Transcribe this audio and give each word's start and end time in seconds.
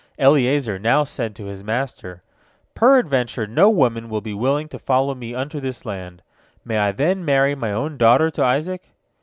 Eliezer 0.17 0.79
now 0.79 1.03
said 1.03 1.35
to 1.35 1.45
his 1.45 1.63
master: 1.63 2.23
"Peradventure 2.73 3.45
no 3.45 3.69
woman 3.69 4.09
will 4.09 4.19
be 4.19 4.33
willing 4.33 4.67
to 4.69 4.79
follow 4.79 5.13
me 5.13 5.35
unto 5.35 5.59
this 5.59 5.85
land. 5.85 6.23
May 6.65 6.79
I 6.79 6.91
then 6.91 7.23
marry 7.23 7.53
my 7.53 7.71
own 7.71 7.97
daughter 7.97 8.31
to 8.31 8.43
Isaac?" 8.43 8.93